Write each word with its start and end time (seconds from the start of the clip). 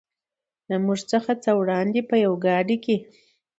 له 0.69 0.75
موږ 0.85 0.99
څخه 1.11 1.31
لږ 1.33 1.39
څه 1.43 1.51
وړاندې 1.59 1.99
په 2.09 2.15
یوې 2.23 2.39
ګاډۍ 2.45 2.77
کې. 2.85 2.95